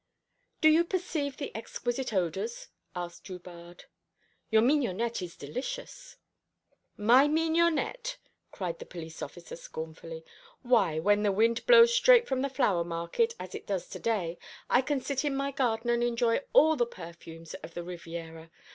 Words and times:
"Do 0.61 0.69
you 0.69 0.83
perceive 0.83 1.37
the 1.37 1.55
exquisite 1.55 2.11
odours?" 2.11 2.69
asked 2.95 3.23
Drubarde. 3.25 3.83
"Your 4.49 4.63
mignonette 4.63 5.21
is 5.21 5.37
delicious." 5.37 6.17
"My 6.97 7.27
mignonette!" 7.27 8.17
cried 8.51 8.79
the 8.79 8.87
police 8.87 9.21
officer 9.21 9.55
scornfully. 9.55 10.25
"Why, 10.63 10.97
when 10.97 11.21
the 11.21 11.31
wind 11.31 11.63
blows 11.67 11.93
straight 11.93 12.27
from 12.27 12.41
the 12.41 12.49
flower 12.49 12.83
market, 12.83 13.35
as 13.39 13.53
it 13.53 13.67
does 13.67 13.87
to 13.89 13.99
day, 13.99 14.39
I 14.71 14.81
can 14.81 15.01
sit 15.01 15.23
in 15.23 15.35
my 15.35 15.51
garden 15.51 15.91
and 15.91 16.03
enjoy 16.03 16.39
all 16.51 16.75
the 16.75 16.87
perfumes 16.87 17.53
of 17.61 17.75
the 17.75 17.83
Riviera. 17.83 18.49